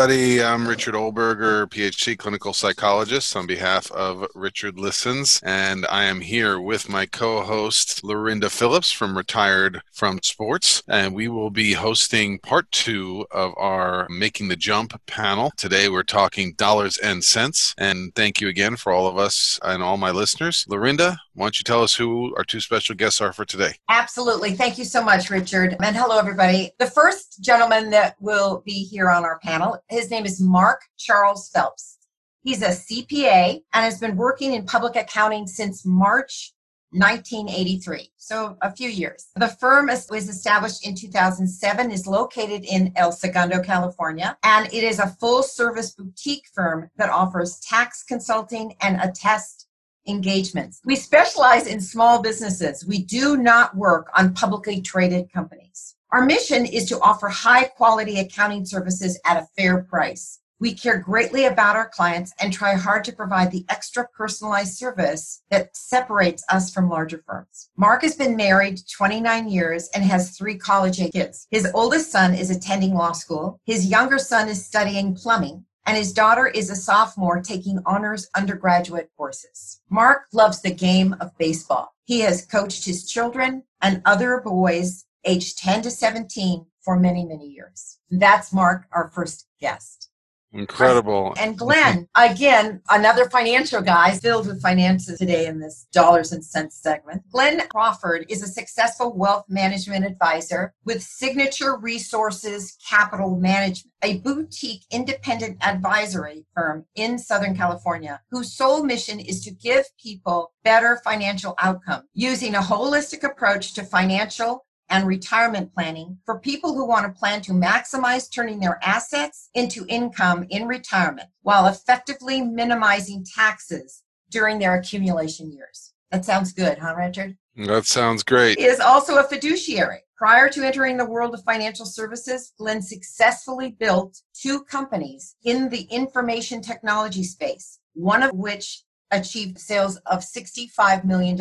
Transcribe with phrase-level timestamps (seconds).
[0.00, 0.42] Everybody.
[0.42, 6.58] I'm Richard Olberger, PhD clinical psychologist on behalf of Richard Listens, and I am here
[6.58, 12.72] with my co-host Lorinda Phillips from Retired from Sports, and we will be hosting part
[12.72, 15.52] two of our Making the Jump panel.
[15.58, 19.82] Today, we're talking dollars and cents, and thank you again for all of us and
[19.82, 20.64] all my listeners.
[20.66, 23.74] Lorinda, why don't you tell us who our two special guests are for today?
[23.88, 24.54] Absolutely.
[24.54, 25.76] Thank you so much, Richard.
[25.82, 26.72] And hello, everybody.
[26.78, 31.48] The first gentleman that will be here on our panel, his name is Mark Charles
[31.48, 31.98] Phelps.
[32.42, 36.52] He's a CPA and has been working in public accounting since March
[36.92, 39.28] 1983, so a few years.
[39.36, 44.98] The firm was established in 2007, is located in El Segundo, California, and it is
[44.98, 49.68] a full service boutique firm that offers tax consulting and attest
[50.10, 50.80] engagements.
[50.84, 52.84] We specialize in small businesses.
[52.84, 55.96] We do not work on publicly traded companies.
[56.12, 60.40] Our mission is to offer high quality accounting services at a fair price.
[60.60, 65.42] We care greatly about our clients and try hard to provide the extra personalized service
[65.50, 67.70] that separates us from larger firms.
[67.78, 71.46] Mark has been married 29 years and has three college age kids.
[71.50, 73.58] His oldest son is attending law school.
[73.64, 79.10] His younger son is studying plumbing and his daughter is a sophomore taking honors undergraduate
[79.16, 79.80] courses.
[79.88, 81.94] Mark loves the game of baseball.
[82.04, 87.46] He has coached his children and other boys aged 10 to 17 for many, many
[87.46, 87.98] years.
[88.10, 90.09] That's Mark, our first guest.
[90.52, 91.32] Incredible.
[91.38, 96.76] And Glenn, again, another financial guy filled with finances today in this dollars and cents
[96.76, 97.22] segment.
[97.30, 104.82] Glenn Crawford is a successful wealth management advisor with Signature Resources Capital Management, a boutique
[104.90, 111.54] independent advisory firm in Southern California whose sole mission is to give people better financial
[111.60, 117.18] outcome using a holistic approach to financial and retirement planning for people who want to
[117.18, 124.58] plan to maximize turning their assets into income in retirement while effectively minimizing taxes during
[124.58, 125.92] their accumulation years.
[126.10, 127.36] That sounds good, huh, Richard?
[127.56, 128.58] That sounds great.
[128.58, 130.00] He is also a fiduciary.
[130.16, 135.82] Prior to entering the world of financial services, Glenn successfully built two companies in the
[135.82, 141.38] information technology space, one of which achieved sales of $65 million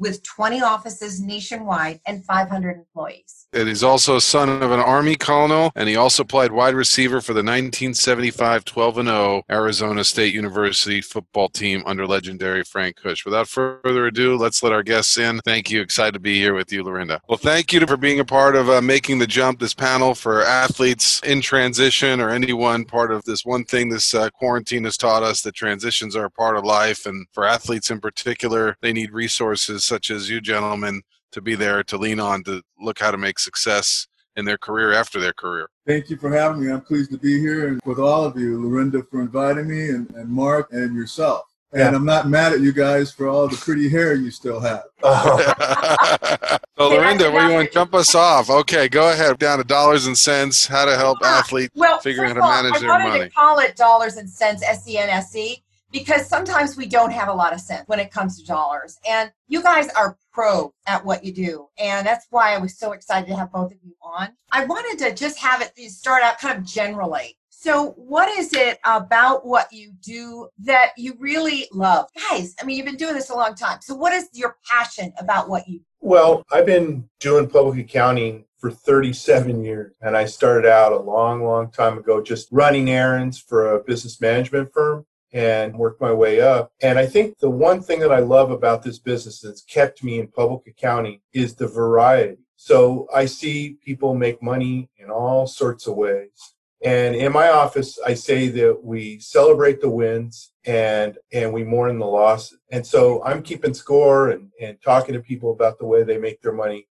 [0.00, 3.46] with 20 offices nationwide and 500 employees.
[3.52, 7.20] And he's also a son of an Army colonel, and he also played wide receiver
[7.20, 13.24] for the 1975 12 0 Arizona State University football team under legendary Frank Kush.
[13.24, 15.40] Without further ado, let's let our guests in.
[15.44, 15.82] Thank you.
[15.82, 17.20] Excited to be here with you, Lorinda.
[17.28, 20.44] Well, thank you for being a part of uh, making the jump, this panel for
[20.44, 25.24] athletes in transition or anyone part of this one thing this uh, quarantine has taught
[25.24, 27.04] us that transitions are a part of life.
[27.04, 31.02] And for athletes in particular, they need resources such as you gentlemen
[31.32, 34.06] to be there to lean on to look how to make success
[34.36, 35.68] in their career after their career.
[35.84, 36.70] Thank you for having me.
[36.70, 40.08] I'm pleased to be here and with all of you, Lorinda for inviting me and,
[40.14, 41.42] and Mark and yourself.
[41.72, 41.96] And yeah.
[41.96, 44.84] I'm not mad at you guys for all the pretty hair you still have.
[45.02, 46.58] Oh.
[46.78, 48.50] so, Lorinda, where you want to jump us off?
[48.50, 49.38] Okay, go ahead.
[49.38, 52.62] Down to dollars and cents, how to help ah, athletes well, figure out how to
[52.62, 53.24] manage I their wanted money.
[53.24, 57.60] to call it dollars and cents, S-E-N-S-E, because sometimes we don't have a lot of
[57.60, 58.98] sense when it comes to dollars.
[59.08, 61.68] And you guys are pro at what you do.
[61.78, 64.30] And that's why I was so excited to have both of you on.
[64.52, 67.36] I wanted to just have it start out kind of generally.
[67.50, 72.06] So, what is it about what you do that you really love?
[72.30, 73.80] Guys, I mean, you've been doing this a long time.
[73.82, 75.84] So, what is your passion about what you do?
[76.00, 79.94] Well, I've been doing public accounting for 37 years.
[80.00, 84.20] And I started out a long, long time ago just running errands for a business
[84.20, 86.72] management firm and worked my way up.
[86.82, 90.18] And I think the one thing that I love about this business that's kept me
[90.18, 92.38] in public accounting is the variety.
[92.56, 96.54] So I see people make money in all sorts of ways.
[96.82, 101.98] And in my office, I say that we celebrate the wins and and we mourn
[101.98, 102.58] the losses.
[102.70, 106.40] And so I'm keeping score and, and talking to people about the way they make
[106.40, 106.88] their money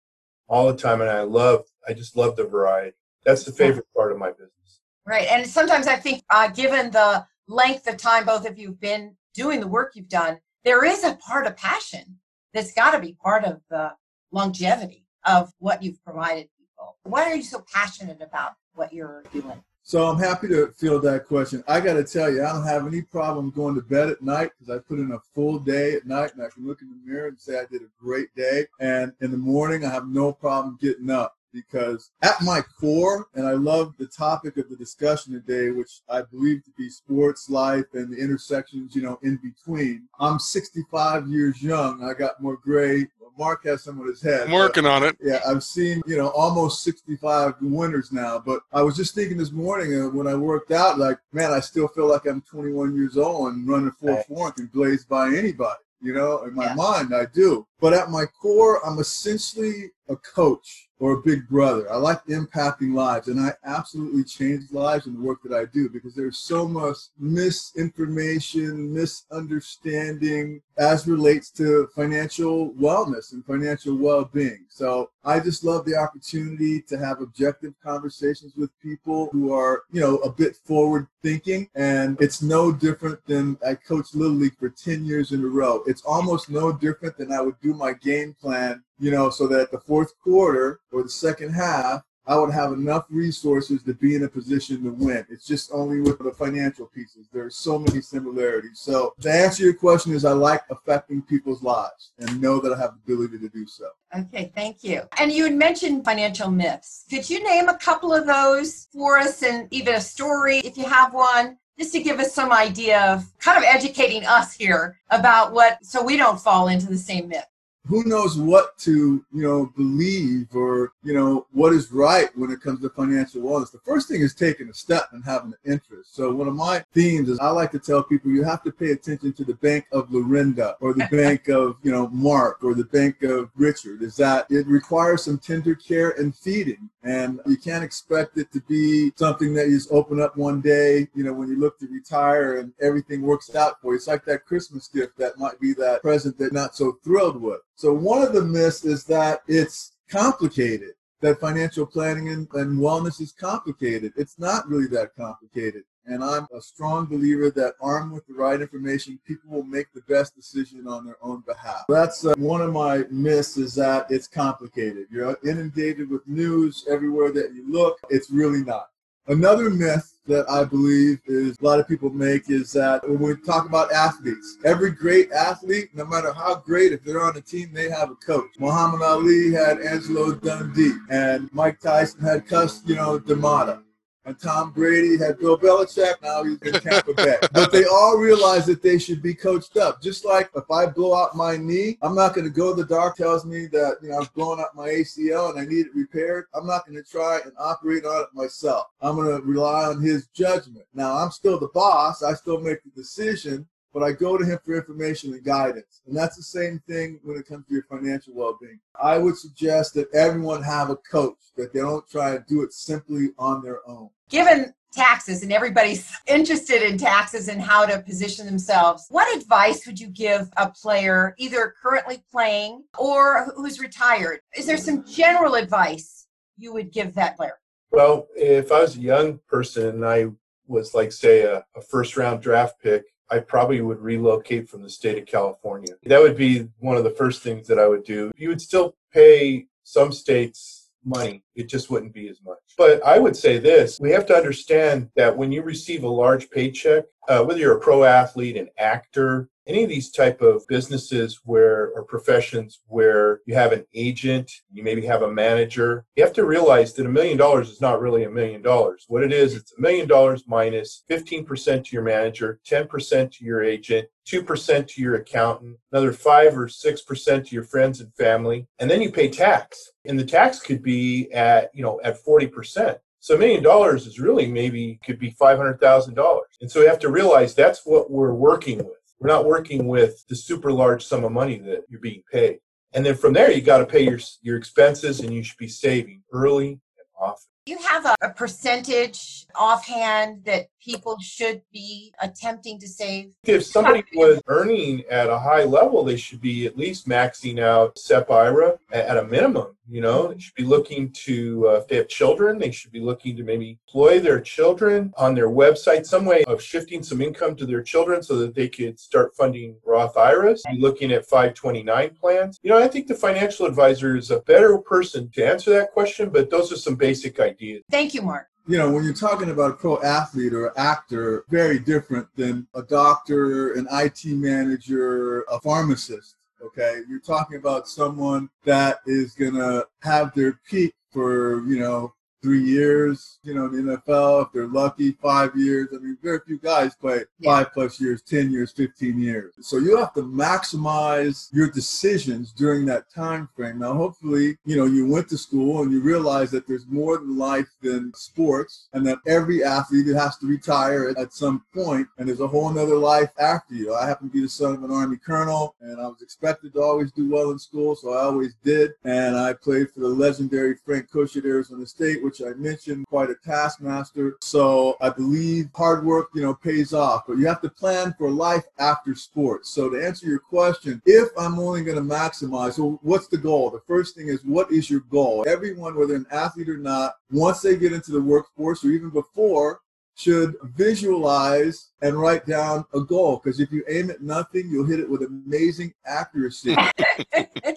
[0.48, 1.00] all the time.
[1.00, 2.96] And I love, I just love the variety.
[3.24, 4.80] That's the favorite part of my business.
[5.04, 5.26] Right.
[5.28, 9.60] And sometimes I think, uh, given the length of time both of you've been doing
[9.60, 12.18] the work you've done, there is a part of passion
[12.52, 13.92] that's got to be part of the
[14.30, 16.96] longevity of what you've provided people.
[17.04, 19.62] Why are you so passionate about what you're doing?
[19.84, 21.64] So I'm happy to field that question.
[21.66, 24.52] I got to tell you, I don't have any problem going to bed at night
[24.58, 27.10] because I put in a full day at night and I can look in the
[27.10, 28.66] mirror and say I did a great day.
[28.78, 33.46] And in the morning, I have no problem getting up because at my core, and
[33.46, 37.84] I love the topic of the discussion today, which I believe to be sports life
[37.94, 40.08] and the intersections, you know, in between.
[40.18, 42.02] I'm 65 years young.
[42.04, 43.06] I got more gray.
[43.38, 44.42] Mark has some on his head.
[44.42, 45.16] I'm working on it.
[45.20, 48.38] Yeah, I've seen, you know, almost 65 winners now.
[48.38, 51.60] But I was just thinking this morning uh, when I worked out, like, man, I
[51.60, 54.26] still feel like I'm 21 years old and running 4 right.
[54.26, 55.80] 4 and can blaze by anybody.
[56.00, 56.74] You know, in my yeah.
[56.74, 57.64] mind, I do.
[57.80, 61.92] But at my core, I'm essentially a coach or a big brother.
[61.92, 65.88] I like impacting lives, and I absolutely change lives in the work that I do
[65.88, 74.64] because there's so much misinformation, misunderstanding as relates to financial wellness and financial well-being.
[74.68, 80.00] So I just love the opportunity to have objective conversations with people who are, you
[80.00, 81.68] know, a bit forward thinking.
[81.74, 85.82] And it's no different than I coached Little League for 10 years in a row.
[85.86, 89.72] It's almost no different than I would do my game plan you know, so that
[89.72, 94.22] the fourth quarter or the second half, I would have enough resources to be in
[94.22, 95.26] a position to win.
[95.28, 97.26] It's just only with the financial pieces.
[97.32, 98.78] There are so many similarities.
[98.78, 102.72] So the answer to your question is I like affecting people's lives and know that
[102.72, 103.88] I have the ability to do so.
[104.16, 105.02] Okay, thank you.
[105.18, 107.04] And you had mentioned financial myths.
[107.10, 110.84] Could you name a couple of those for us and even a story if you
[110.84, 111.58] have one?
[111.76, 116.04] Just to give us some idea of kind of educating us here about what, so
[116.04, 117.46] we don't fall into the same myth
[117.86, 122.60] who knows what to you know believe or you know what is right when it
[122.60, 123.72] comes to financial wellness.
[123.72, 126.14] The first thing is taking a step and having an interest.
[126.14, 128.92] So one of my themes is i like to tell people you have to pay
[128.92, 132.84] attention to the bank of lorinda or the bank of you know mark or the
[132.84, 134.02] bank of richard.
[134.02, 138.60] Is that it requires some tender care and feeding and you can't expect it to
[138.68, 141.88] be something that you just open up one day you know when you look to
[141.88, 145.72] retire and everything works out for you it's like that christmas gift that might be
[145.72, 149.92] that present that not so thrilled with so one of the myths is that it's
[150.12, 154.12] complicated, that financial planning and, and wellness is complicated.
[154.16, 155.84] It's not really that complicated.
[156.06, 160.02] And I'm a strong believer that armed with the right information, people will make the
[160.02, 161.84] best decision on their own behalf.
[161.88, 165.06] That's uh, one of my myths is that it's complicated.
[165.10, 168.00] You're inundated with news everywhere that you look.
[168.10, 168.88] It's really not.
[169.28, 173.36] Another myth that I believe is a lot of people make is that when we
[173.36, 177.72] talk about athletes, every great athlete, no matter how great, if they're on a team,
[177.72, 178.50] they have a coach.
[178.58, 183.82] Muhammad Ali had Angelo Dundee, and Mike Tyson had Cus, you know, D'Amato
[184.24, 186.14] and Tom Brady had Bill Belichick.
[186.22, 187.36] Now he's in Tampa Bay.
[187.52, 190.02] But they all realize that they should be coached up.
[190.02, 192.72] Just like if I blow out my knee, I'm not going to go.
[192.72, 195.86] The doctor tells me that you know I've blown out my ACL and I need
[195.86, 196.46] it repaired.
[196.54, 198.86] I'm not going to try and operate on it myself.
[199.00, 200.86] I'm going to rely on his judgment.
[200.94, 202.22] Now I'm still the boss.
[202.22, 206.00] I still make the decision but I go to him for information and guidance.
[206.06, 208.80] And that's the same thing when it comes to your financial well being.
[209.00, 212.72] I would suggest that everyone have a coach, that they don't try to do it
[212.72, 214.10] simply on their own.
[214.28, 220.00] Given taxes and everybody's interested in taxes and how to position themselves, what advice would
[220.00, 224.40] you give a player either currently playing or who's retired?
[224.56, 227.58] Is there some general advice you would give that player?
[227.90, 230.28] Well, if I was a young person and I
[230.66, 234.90] was like, say, a, a first round draft pick, I probably would relocate from the
[234.90, 235.94] state of California.
[236.04, 238.30] That would be one of the first things that I would do.
[238.36, 241.42] You would still pay some states money.
[241.54, 242.58] It just wouldn't be as much.
[242.78, 246.50] But I would say this we have to understand that when you receive a large
[246.50, 251.40] paycheck, uh, whether you're a pro athlete, an actor, any of these type of businesses
[251.44, 256.32] where or professions where you have an agent you maybe have a manager you have
[256.32, 259.54] to realize that a million dollars is not really a million dollars what it is
[259.54, 265.00] it's a million dollars minus 15% to your manager 10% to your agent 2% to
[265.00, 269.28] your accountant another 5 or 6% to your friends and family and then you pay
[269.28, 274.08] tax and the tax could be at you know at 40% so a million dollars
[274.08, 276.40] is really maybe could be $500,000.
[276.60, 278.98] And so you have to realize that's what we're working with.
[279.20, 282.58] We're not working with the super large sum of money that you're being paid.
[282.94, 285.68] And then from there, you got to pay your, your expenses and you should be
[285.68, 287.48] saving early and often.
[287.66, 293.32] You have a, a percentage offhand that people should be attempting to save?
[293.44, 297.98] If somebody was earning at a high level, they should be at least maxing out
[297.98, 299.76] SEP IRA at a minimum.
[299.88, 303.00] You know, they should be looking to, uh, if they have children, they should be
[303.00, 307.56] looking to maybe employ their children on their website, some way of shifting some income
[307.56, 312.10] to their children so that they could start funding Roth IRAs, be looking at 529
[312.10, 312.58] plans.
[312.62, 316.30] You know, I think the financial advisor is a better person to answer that question,
[316.30, 317.82] but those are some basic ideas.
[317.90, 321.78] Thank you, Mark you know, when you're talking about a pro athlete or actor, very
[321.78, 326.36] different than a doctor, an IT manager, a pharmacist.
[326.64, 327.00] Okay.
[327.08, 332.62] You're talking about someone that is going to have their peak for, you know, three
[332.64, 335.88] years, you know, in the NFL, if they're lucky, five years.
[335.94, 337.50] I mean, very few guys play Yeah.
[337.56, 339.52] five plus years, 10 years, 15 years.
[339.60, 343.78] So you have to maximize your decisions during that time frame.
[343.78, 347.36] Now, hopefully, you know, you went to school and you realize that there's more than
[347.36, 352.28] life than sports and that every athlete has to retire at, at some point and
[352.28, 353.94] there's a whole nother life after you.
[353.94, 356.80] I happen to be the son of an Army colonel and I was expected to
[356.82, 358.92] always do well in school, so I always did.
[359.04, 363.28] And I played for the legendary Frank Kush at Arizona State, which I mentioned, quite
[363.30, 364.36] a taskmaster.
[364.40, 368.30] So I believe hard work, you know, pays off, but you have to plan for
[368.30, 369.70] life after sports.
[369.70, 373.70] So to answer your question, if I'm only going to maximize, so what's the goal?
[373.70, 375.44] The first thing is what is your goal?
[375.46, 379.80] Everyone, whether an athlete or not, once they get into the workforce or even before,
[380.14, 385.00] should visualize and write down a goal because if you aim at nothing, you'll hit
[385.00, 386.76] it with amazing accuracy.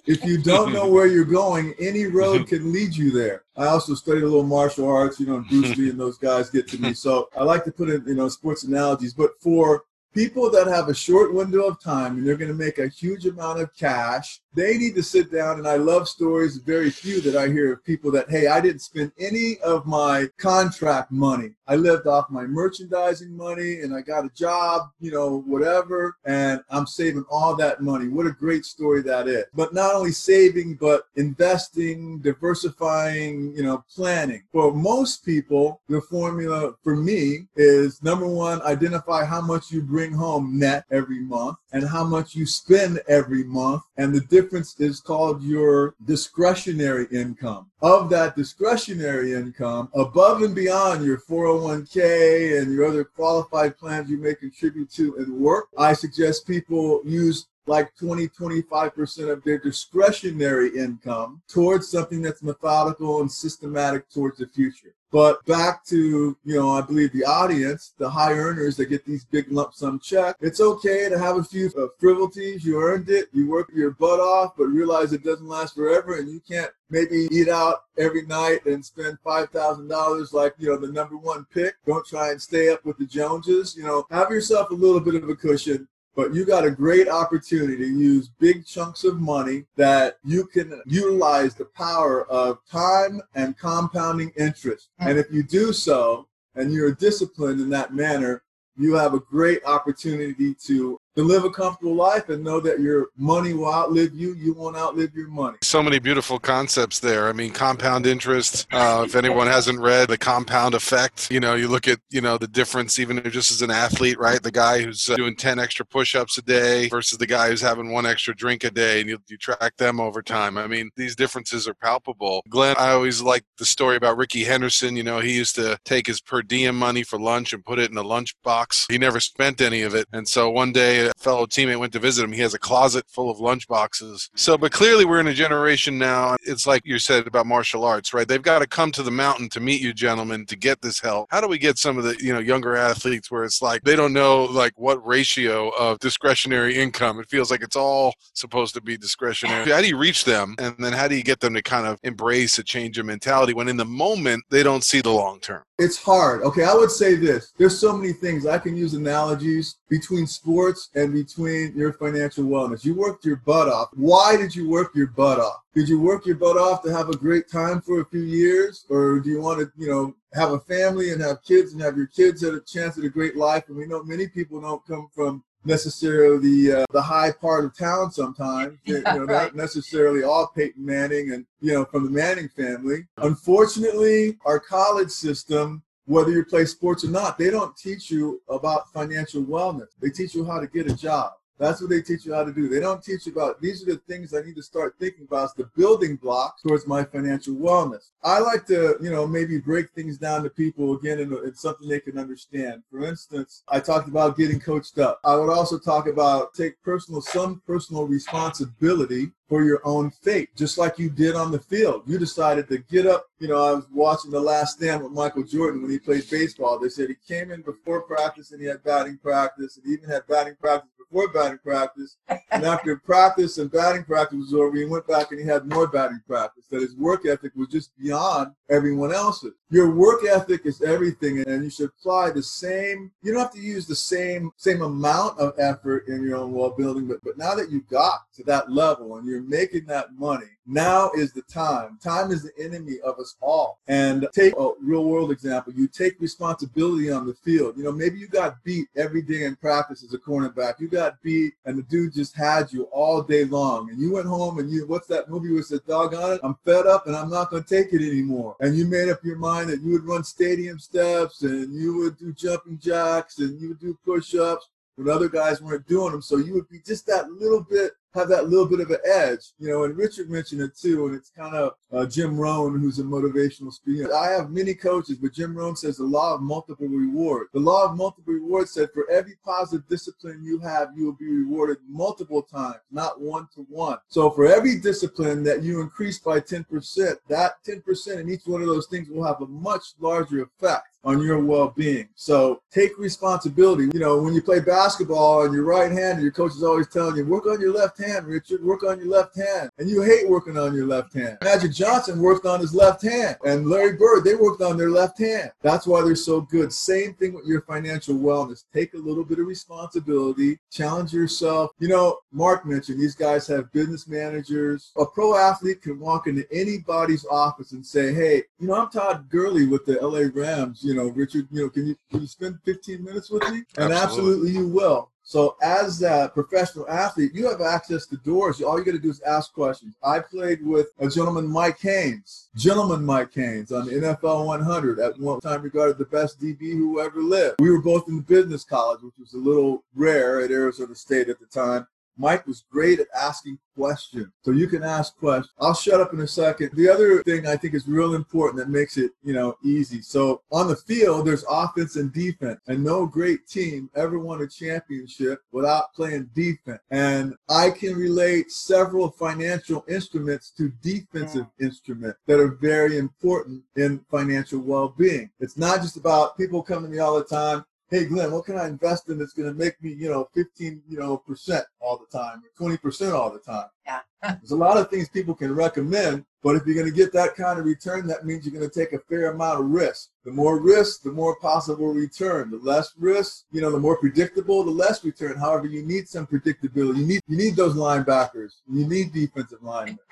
[0.05, 3.43] if you don't know where you're going, any road can lead you there.
[3.55, 6.67] I also studied a little martial arts, you know, Bruce Lee and those guys get
[6.69, 6.93] to me.
[6.93, 9.13] So I like to put in, you know, sports analogies.
[9.13, 12.79] But for people that have a short window of time and they're going to make
[12.79, 15.59] a huge amount of cash, they need to sit down.
[15.59, 18.79] And I love stories, very few that I hear of people that, hey, I didn't
[18.79, 21.49] spend any of my contract money.
[21.67, 26.61] I lived off my merchandising money and I got a job, you know, whatever, and
[26.69, 28.07] I'm saving all that money.
[28.07, 29.43] What a great story that is.
[29.53, 34.43] But not only saving, but investing, diversifying, you know, planning.
[34.53, 40.04] For most people, the formula for me is number one, identify how much you bring
[40.13, 43.83] home net every month and how much you spend every month.
[43.97, 47.71] And the difference is called your discretionary income.
[47.81, 54.17] Of that discretionary income, above and beyond your 401k and your other qualified plans you
[54.17, 60.77] may contribute to in work, I suggest people use like 20, 25% of their discretionary
[60.77, 64.93] income towards something that's methodical and systematic towards the future.
[65.15, 69.23] But back to, you know, I believe the audience, the high earners that get these
[69.23, 72.65] big lump sum checks, it's okay to have a few uh, frivolities.
[72.65, 73.29] You earned it.
[73.31, 77.29] You work your butt off, but realize it doesn't last forever and you can't maybe
[77.31, 81.75] eat out every night and spend $5,000 like, you know, the number one pick.
[81.85, 83.73] Don't try and stay up with the Joneses.
[83.77, 87.09] You know, have yourself a little bit of a cushion but you got a great
[87.09, 93.21] opportunity to use big chunks of money that you can utilize the power of time
[93.35, 94.89] and compounding interest.
[95.01, 95.09] Mm.
[95.09, 98.41] And if you do so, and you're disciplined in that manner,
[98.77, 103.07] you have a great opportunity to to live a comfortable life and know that your
[103.17, 104.33] money will outlive you.
[104.33, 105.57] You won't outlive your money.
[105.61, 107.27] So many beautiful concepts there.
[107.27, 108.67] I mean, compound interest.
[108.71, 112.37] Uh, if anyone hasn't read the compound effect, you know, you look at you know
[112.37, 114.41] the difference even just as an athlete, right?
[114.41, 117.91] The guy who's uh, doing ten extra push-ups a day versus the guy who's having
[117.91, 120.57] one extra drink a day, and you, you track them over time.
[120.57, 122.43] I mean, these differences are palpable.
[122.49, 124.95] Glenn, I always like the story about Rickey Henderson.
[124.95, 127.91] You know, he used to take his per diem money for lunch and put it
[127.91, 128.85] in a lunch box.
[128.89, 132.23] He never spent any of it, and so one day fellow teammate went to visit
[132.23, 132.31] him.
[132.31, 134.29] He has a closet full of lunch boxes.
[134.35, 136.35] So, but clearly we're in a generation now.
[136.43, 138.27] It's like you said about martial arts, right?
[138.27, 141.27] They've got to come to the mountain to meet you, gentlemen, to get this help.
[141.31, 143.95] How do we get some of the you know younger athletes where it's like they
[143.95, 147.19] don't know like what ratio of discretionary income?
[147.19, 149.69] It feels like it's all supposed to be discretionary.
[149.69, 151.99] How do you reach them, and then how do you get them to kind of
[152.03, 155.63] embrace a change of mentality when in the moment they don't see the long term?
[155.77, 156.41] It's hard.
[156.43, 157.51] Okay, I would say this.
[157.57, 158.45] There's so many things.
[158.45, 162.83] I can use analogies between sports and between your financial wellness.
[162.83, 163.89] You worked your butt off.
[163.93, 165.61] Why did you work your butt off?
[165.73, 168.85] Did you work your butt off to have a great time for a few years?
[168.89, 171.97] Or do you want to, you know, have a family and have kids and have
[171.97, 173.65] your kids have a chance at a great life?
[173.67, 177.75] And we know many people don't come from necessarily the uh, the high part of
[177.75, 179.27] town sometimes you know right.
[179.27, 185.09] not necessarily all Peyton Manning and you know from the Manning family unfortunately our college
[185.09, 190.09] system whether you play sports or not they don't teach you about financial wellness they
[190.09, 192.67] teach you how to get a job that's what they teach you how to do.
[192.67, 195.45] They don't teach you about these are the things I need to start thinking about.
[195.45, 198.09] It's the building blocks towards my financial wellness.
[198.23, 201.87] I like to, you know, maybe break things down to people again in, in something
[201.87, 202.83] they can understand.
[202.91, 205.19] For instance, I talked about getting coached up.
[205.23, 210.77] I would also talk about take personal some personal responsibility for your own fate, just
[210.77, 212.03] like you did on the field.
[212.05, 213.25] You decided to get up.
[213.39, 216.79] You know, I was watching The Last Stand with Michael Jordan when he played baseball.
[216.79, 220.09] They said he came in before practice and he had batting practice and he even
[220.09, 222.17] had batting practice before batting practice.
[222.51, 225.87] And after practice and batting practice was over, he went back and he had more
[225.87, 226.65] batting practice.
[226.69, 229.53] That his work ethic was just beyond everyone else's.
[229.69, 233.11] Your work ethic is everything, and you should apply the same.
[233.21, 236.71] You don't have to use the same same amount of effort in your own wall
[236.77, 240.45] building, but but now that you got to that level and you're making that money,
[240.65, 241.99] Now is the time.
[242.01, 243.79] Time is the enemy of us all.
[243.87, 245.73] And take a real world example.
[245.73, 247.77] You take responsibility on the field.
[247.77, 250.79] You know, maybe you got beat every day in practice as a cornerback.
[250.79, 253.89] You got beat and the dude just had you all day long.
[253.89, 256.87] And you went home and you, what's that movie was said, doggone it, I'm fed
[256.87, 258.55] up and I'm not going to take it anymore.
[258.61, 262.17] And you made up your mind that you would run stadium steps and you would
[262.17, 266.21] do jumping jacks and you would do push ups when other guys weren't doing them.
[266.21, 269.51] So you would be just that little bit have that little bit of an edge,
[269.59, 269.83] you know.
[269.83, 273.71] And Richard mentioned it too, and it's kind of uh, Jim Rohn, who's a motivational
[273.71, 274.13] speaker.
[274.13, 277.47] I have many coaches, but Jim Rohn says the law of multiple reward.
[277.53, 281.27] The law of multiple reward said for every positive discipline you have, you will be
[281.27, 283.97] rewarded multiple times, not one to one.
[284.07, 288.67] So for every discipline that you increase by 10%, that 10% in each one of
[288.67, 292.09] those things will have a much larger effect on your well-being.
[292.15, 293.89] So take responsibility.
[293.93, 297.25] You know, when you play basketball and you're right-handed, your coach is always telling you,
[297.25, 299.69] work on your left hand, Richard, work on your left hand.
[299.77, 301.37] And you hate working on your left hand.
[301.43, 303.37] Magic Johnson worked on his left hand.
[303.45, 305.51] And Larry Bird, they worked on their left hand.
[305.61, 306.71] That's why they're so good.
[306.71, 308.63] Same thing with your financial wellness.
[308.73, 311.71] Take a little bit of responsibility, challenge yourself.
[311.79, 314.91] You know, Mark mentioned these guys have business managers.
[314.97, 319.29] A pro athlete can walk into anybody's office and say, hey, you know, I'm Todd
[319.29, 320.83] Gurley with the LA Rams.
[320.83, 323.63] You know, Richard, you know, can you can you spend 15 minutes with me?
[323.77, 325.11] And absolutely, absolutely you will.
[325.27, 328.61] So as a professional athlete, you have access to doors.
[328.61, 329.95] All you got to do is ask questions.
[330.03, 335.19] I played with a gentleman, Mike Haynes, gentleman Mike Haynes on the NFL 100 at
[335.19, 337.55] one time regarded the best DB who ever lived.
[337.59, 341.27] We were both in the business college, which was a little rare at Arizona State
[341.27, 341.87] at the time.
[342.17, 344.27] Mike was great at asking questions.
[344.43, 345.53] So you can ask questions.
[345.59, 346.71] I'll shut up in a second.
[346.73, 350.01] The other thing I think is real important that makes it, you know, easy.
[350.01, 352.59] So on the field, there's offense and defense.
[352.67, 356.79] And no great team ever won a championship without playing defense.
[356.89, 363.99] And I can relate several financial instruments to defensive instruments that are very important in
[364.09, 365.29] financial well-being.
[365.39, 368.57] It's not just about people coming to me all the time hey Glenn, what can
[368.57, 371.97] I invest in that's going to make me, you know, 15, you know, percent all
[371.97, 373.67] the time or 20 percent all the time?
[373.85, 373.99] Yeah.
[374.41, 377.35] There's a lot of things people can recommend, but if you're going to get that
[377.35, 380.09] kind of return, that means you're going to take a fair amount of risk.
[380.23, 382.49] The more risk, the more possible return.
[382.49, 385.37] The less risk, you know, the more predictable, the less return.
[385.37, 386.97] However, you need some predictability.
[386.97, 388.53] You need you need those linebackers.
[388.67, 389.99] You need defensive linemen.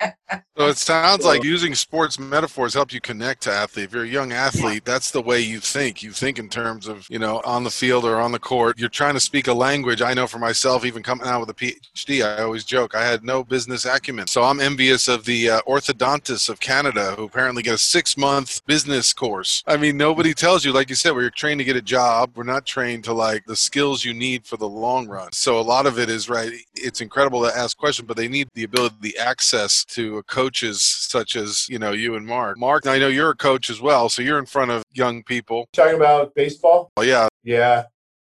[0.56, 3.86] so it sounds like using sports metaphors help you connect to athlete.
[3.86, 4.92] If you're a young athlete, yeah.
[4.92, 6.00] that's the way you think.
[6.00, 8.78] You think in terms of, you know, on the field or on the court.
[8.78, 10.00] You're trying to speak a language.
[10.00, 13.24] I know for myself, even coming out with a PhD, I always joke I had
[13.24, 14.26] no business acumen.
[14.26, 18.64] So I'm envious of the uh, orthodontists of Canada who apparently get a six month
[18.66, 19.62] business course.
[19.66, 22.32] I mean, nobody tells you, like you said, we're trained to get a job.
[22.36, 25.32] We're not trained to like the skills you need for the long run.
[25.32, 26.52] So a lot of it is right.
[26.74, 31.36] It's incredible to ask questions, but they need the ability, the access to coaches such
[31.36, 32.58] as you know you and Mark.
[32.58, 35.68] Mark, I know you're a coach as well, so you're in front of young people.
[35.72, 36.90] Talking about baseball?
[36.96, 37.84] Oh yeah, yeah.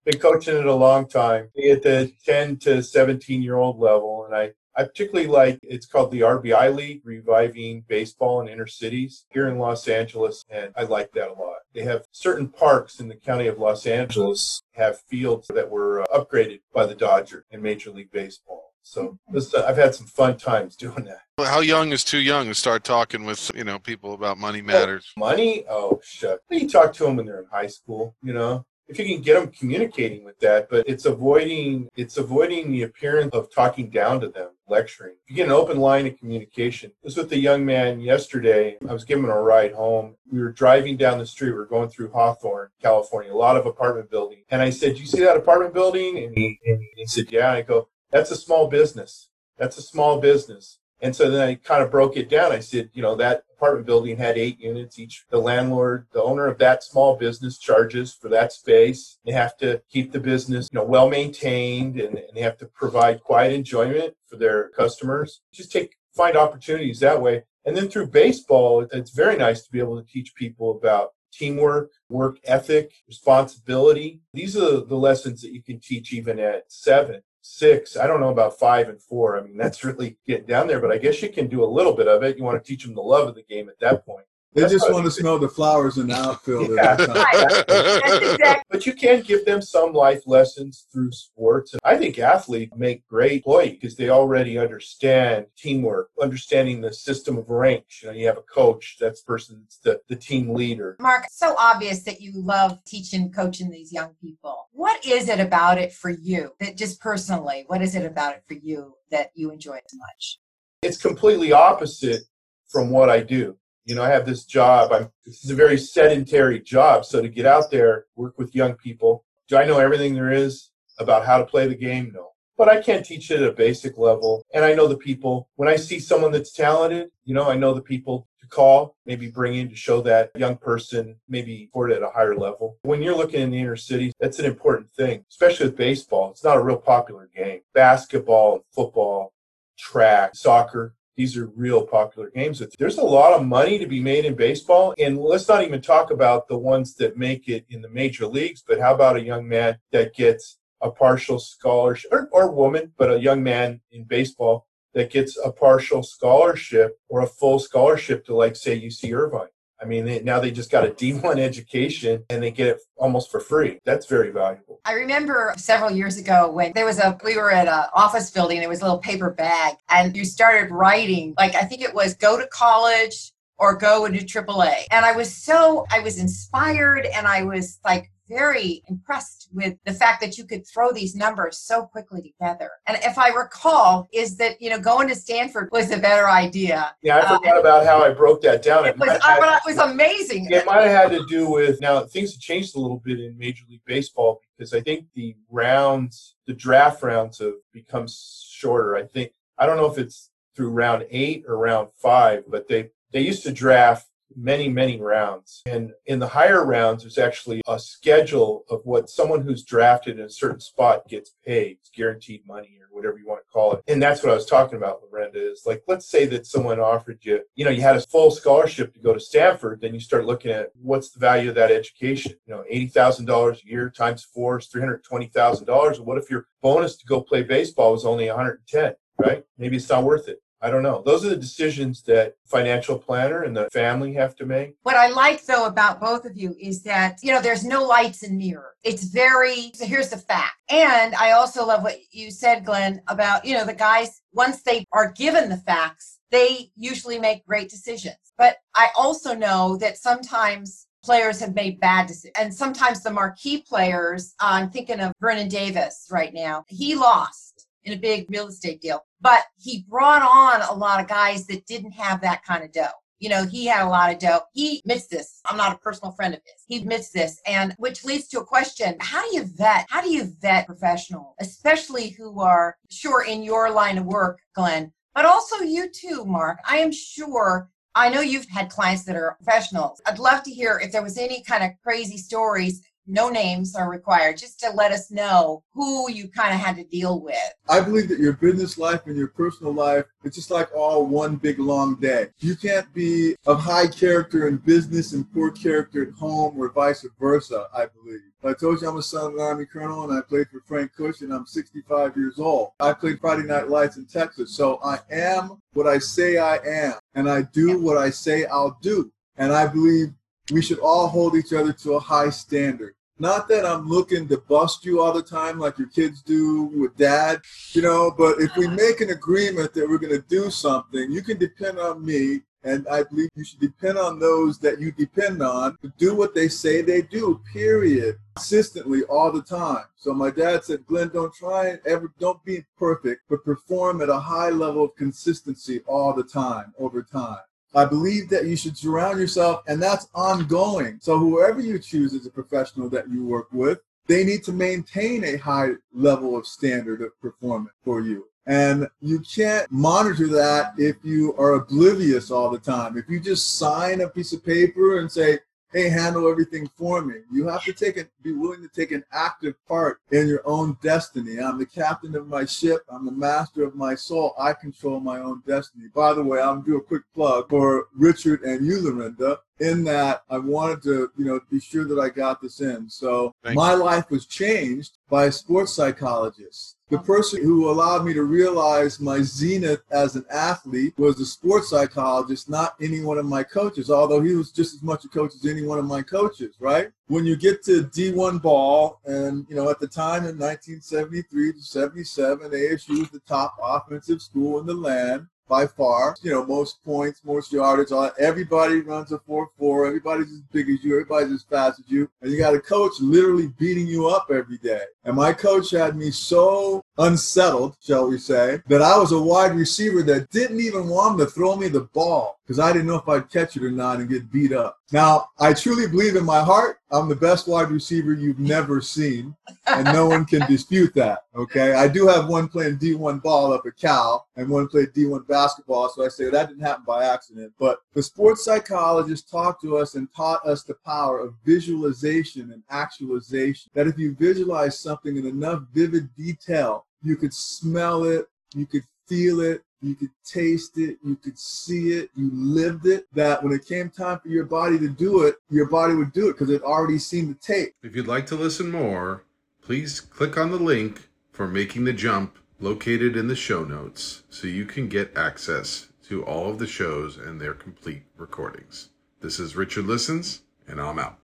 [0.06, 4.36] Been coaching it a long time, at the 10 to 17 year old level, and
[4.36, 9.47] I I particularly like it's called the RBI League, Reviving Baseball in Inner Cities here
[9.47, 11.59] in Los Angeles, and I like that a lot.
[11.73, 16.05] They have certain parks in the county of Los Angeles have fields that were uh,
[16.07, 18.73] upgraded by the Dodger in Major League Baseball.
[18.81, 21.21] So this, uh, I've had some fun times doing that.
[21.38, 25.11] How young is too young to start talking with you know people about money matters?
[25.17, 25.65] Oh, money?
[25.69, 26.41] Oh, shut.
[26.49, 28.15] You talk to them when they're in high school.
[28.21, 32.71] You know, if you can get them communicating with that but it's avoiding it's avoiding
[32.71, 35.15] the appearance of talking down to them lecturing.
[35.24, 36.91] If you get an open line of communication.
[37.04, 38.78] This with a young man yesterday.
[38.88, 40.15] I was giving him a ride home.
[40.32, 41.52] We were driving down the street.
[41.52, 44.43] We are going through hawthorne california a lot of apartment building.
[44.50, 46.17] And i said you see that apartment building?
[46.17, 47.52] And he, and he said yeah.
[47.52, 49.30] I go that's a small business.
[49.58, 52.51] That's a small business and so then I kind of broke it down.
[52.51, 54.97] I said, you know, that apartment building had eight units.
[54.97, 59.17] Each, the landlord, the owner of that small business charges for that space.
[59.25, 62.65] They have to keep the business, you know, well maintained and, and they have to
[62.65, 65.41] provide quiet enjoyment for their customers.
[65.51, 67.43] Just take, find opportunities that way.
[67.65, 71.91] And then through baseball, it's very nice to be able to teach people about teamwork,
[72.10, 74.21] work ethic, responsibility.
[74.34, 77.95] These are the lessons that you can teach even at seven six.
[77.95, 79.38] I don't know about five and four.
[79.38, 81.93] I mean, that's really getting down there, but I guess you can do a little
[81.93, 82.38] bit of it.
[82.38, 84.25] You want to teach them the love of the game at that point.
[84.55, 86.69] They That's just want to smell the flowers in the outfield.
[86.73, 86.95] Yeah.
[86.95, 88.63] That's exactly.
[88.69, 91.73] but you can give them some life lessons through sports.
[91.73, 97.37] And I think athletes make great employees because they already understand teamwork, understanding the system
[97.37, 98.01] of ranks.
[98.01, 100.95] You know, you have a coach, that's the person that's the, the team leader.
[100.99, 104.69] Mark, so obvious that you love teaching, coaching these young people.
[104.71, 108.43] What is it about it for you that just personally, what is it about it
[108.47, 110.39] for you that you enjoy so much?
[110.85, 112.21] it's completely opposite
[112.69, 113.57] from what I do.
[113.86, 114.91] You know, I have this job.
[114.91, 117.06] I'm this is a very sedentary job.
[117.06, 119.24] So to get out there, work with young people.
[119.48, 122.12] Do I know everything there is about how to play the game?
[122.13, 122.32] No.
[122.58, 124.43] But I can't teach it at a basic level.
[124.54, 125.50] And I know the people.
[125.56, 129.30] When I see someone that's talented, you know, I know the people to call, maybe
[129.30, 132.78] bring in to show that young person maybe sport at a higher level.
[132.84, 136.32] When you're looking in the inner city, that's an important thing, especially with baseball.
[136.32, 137.62] It's not a real popular game.
[137.74, 139.34] Basketball, football,
[139.78, 142.62] track, soccer, these are real popular games.
[142.78, 144.93] There's a lot of money to be made in baseball.
[144.99, 148.63] And let's not even talk about the ones that make it in the major leagues,
[148.67, 153.12] but how about a young man that gets a partial scholarship, or, or woman, but
[153.12, 158.36] a young man in baseball that gets a partial scholarship or a full scholarship to,
[158.36, 159.47] like, say, UC Irvine?
[159.81, 163.29] I mean, they, now they just got a D1 education and they get it almost
[163.29, 163.79] for free.
[163.83, 164.79] That's very valuable.
[164.85, 168.61] I remember several years ago when there was a, we were at an office building,
[168.61, 172.13] it was a little paper bag, and you started writing, like, I think it was
[172.15, 174.85] go to college or go into AAA.
[174.91, 179.93] And I was so, I was inspired and I was like, very impressed with the
[179.93, 182.71] fact that you could throw these numbers so quickly together.
[182.88, 186.95] And if I recall, is that you know going to Stanford was a better idea.
[187.01, 188.85] Yeah, I forgot uh, about how I broke that down.
[188.85, 190.47] It, it was, had, it was amazing.
[190.49, 193.38] It might have had to do with now things have changed a little bit in
[193.38, 198.95] Major League Baseball because I think the rounds, the draft rounds have become shorter.
[198.95, 202.89] I think I don't know if it's through round eight or round five, but they
[203.11, 205.61] they used to draft many, many rounds.
[205.65, 210.25] And in the higher rounds, there's actually a schedule of what someone who's drafted in
[210.25, 211.77] a certain spot gets paid.
[211.95, 213.83] Guaranteed money or whatever you want to call it.
[213.88, 217.19] And that's what I was talking about, Lorinda, is like, let's say that someone offered
[217.21, 220.25] you, you know, you had a full scholarship to go to Stanford, then you start
[220.25, 222.33] looking at what's the value of that education?
[222.45, 225.99] You know, $80,000 a year times four is $320,000.
[225.99, 229.43] What if your bonus to go play baseball was only 110, right?
[229.57, 230.41] Maybe it's not worth it.
[230.61, 231.03] I don't know.
[231.05, 234.75] Those are the decisions that financial planner and the family have to make.
[234.83, 238.23] What I like though about both of you is that, you know, there's no lights
[238.23, 238.75] and mirror.
[238.83, 240.55] It's very so here's the fact.
[240.69, 244.85] And I also love what you said, Glenn, about, you know, the guys once they
[244.91, 248.15] are given the facts, they usually make great decisions.
[248.37, 252.33] But I also know that sometimes players have made bad decisions.
[252.39, 257.54] And sometimes the marquee players, I'm thinking of Vernon Davis right now, he lost
[257.86, 259.06] in a big real estate deal.
[259.21, 262.89] But he brought on a lot of guys that didn't have that kind of dough.
[263.19, 264.41] You know, he had a lot of dough.
[264.54, 265.39] He admits this.
[265.45, 266.63] I'm not a personal friend of his.
[266.67, 267.39] He admits this.
[267.48, 268.98] And which leads to a question.
[269.00, 269.86] How do you vet?
[269.89, 274.91] How do you vet professionals, especially who are sure in your line of work, Glenn,
[275.13, 276.60] but also you too, Mark?
[276.67, 280.02] I am sure I know you've had clients that are professionals.
[280.06, 283.89] I'd love to hear if there was any kind of crazy stories no names are
[283.89, 287.35] required, just to let us know who you kind of had to deal with.
[287.67, 291.35] I believe that your business life and your personal life, it's just like all one
[291.35, 292.27] big long day.
[292.39, 297.05] You can't be of high character in business and poor character at home or vice
[297.19, 298.21] versa, I believe.
[298.43, 300.91] I told you I'm a son of an Army colonel and I played for Frank
[300.95, 302.73] Kush and I'm 65 years old.
[302.79, 304.55] I played Friday Night Lights in Texas.
[304.55, 308.77] So I am what I say I am and I do what I say I'll
[308.81, 309.11] do.
[309.37, 310.13] And I believe
[310.51, 312.94] we should all hold each other to a high standard.
[313.17, 316.97] Not that I'm looking to bust you all the time like your kids do with
[316.97, 318.75] dad, you know, but if we uh-huh.
[318.75, 322.41] make an agreement that we're going to do something, you can depend on me.
[322.65, 326.34] And I believe you should depend on those that you depend on to do what
[326.34, 329.86] they say they do, period, consistently all the time.
[329.95, 334.10] So my dad said, Glenn, don't try and ever, don't be perfect, but perform at
[334.10, 337.38] a high level of consistency all the time, over time.
[337.73, 340.99] I believe that you should surround yourself, and that's ongoing.
[341.01, 345.23] So, whoever you choose as a professional that you work with, they need to maintain
[345.23, 348.28] a high level of standard of performance for you.
[348.47, 352.97] And you can't monitor that if you are oblivious all the time.
[352.97, 355.39] If you just sign a piece of paper and say,
[355.75, 357.15] hey, handle everything for me.
[357.29, 360.77] You have to take it, be willing to take an active part in your own
[360.81, 361.38] destiny.
[361.38, 362.83] I'm the captain of my ship.
[362.89, 364.33] I'm the master of my soul.
[364.39, 365.89] I control my own destiny.
[365.93, 370.23] By the way, I'm do a quick plug for Richard and you, Lorinda in that
[370.29, 372.89] I wanted to, you know, be sure that I got this in.
[372.89, 376.77] So Thank my life was changed by a sports psychologist.
[376.89, 381.69] The person who allowed me to realize my zenith as an athlete was a sports
[381.69, 385.33] psychologist, not any one of my coaches, although he was just as much a coach
[385.33, 386.91] as any one of my coaches, right?
[387.07, 391.61] When you get to D1 ball, and, you know, at the time in 1973 to
[391.61, 396.15] 77, ASU was the top offensive school in the land by far.
[396.21, 397.91] You know, most points, most yardage.
[397.91, 399.86] All everybody runs a four four.
[399.86, 400.93] Everybody's as big as you.
[400.93, 402.10] Everybody's as fast as you.
[402.21, 404.84] And you got a coach literally beating you up every day.
[405.03, 409.55] And my coach had me so unsettled, shall we say, that I was a wide
[409.55, 412.97] receiver that didn't even want him to throw me the ball because I didn't know
[412.97, 414.79] if I'd catch it or not and get beat up.
[414.91, 419.36] Now, I truly believe in my heart I'm the best wide receiver you've never seen,
[419.67, 421.24] and no one can dispute that.
[421.36, 421.74] Okay.
[421.74, 425.89] I do have one playing D1 ball up at Cal and one played D1 basketball.
[425.89, 427.52] So I say that didn't happen by accident.
[427.60, 432.63] But the sports psychologist talked to us and taught us the power of visualization and
[432.69, 433.71] actualization.
[433.74, 438.84] That if you visualize something in enough vivid detail, you could smell it, you could
[439.08, 443.54] feel it, you could taste it, you could see it, you lived it, that when
[443.54, 446.50] it came time for your body to do it, your body would do it because
[446.50, 447.74] it already seen the tape.
[447.84, 449.24] If you'd like to listen more,
[449.62, 454.48] please click on the link for Making the Jump located in the show notes so
[454.48, 458.89] you can get access to all of the shows and their complete recordings.
[459.21, 461.19] This is Richard Listens, and I'm out.